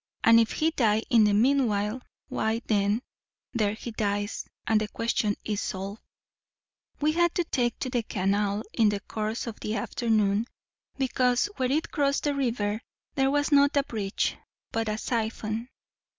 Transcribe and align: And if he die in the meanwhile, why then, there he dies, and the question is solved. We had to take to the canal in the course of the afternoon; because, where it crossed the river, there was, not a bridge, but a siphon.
And 0.23 0.39
if 0.39 0.53
he 0.53 0.71
die 0.71 1.03
in 1.11 1.25
the 1.25 1.33
meanwhile, 1.35 2.01
why 2.27 2.63
then, 2.65 3.03
there 3.53 3.75
he 3.75 3.91
dies, 3.91 4.45
and 4.65 4.81
the 4.81 4.87
question 4.87 5.35
is 5.45 5.61
solved. 5.61 6.01
We 6.99 7.11
had 7.11 7.35
to 7.35 7.43
take 7.43 7.77
to 7.81 7.89
the 7.91 8.01
canal 8.01 8.63
in 8.73 8.89
the 8.89 9.01
course 9.01 9.45
of 9.45 9.59
the 9.59 9.75
afternoon; 9.75 10.47
because, 10.97 11.49
where 11.57 11.71
it 11.71 11.91
crossed 11.91 12.23
the 12.23 12.33
river, 12.33 12.81
there 13.13 13.29
was, 13.29 13.51
not 13.51 13.77
a 13.77 13.83
bridge, 13.83 14.37
but 14.71 14.89
a 14.89 14.97
siphon. 14.97 15.69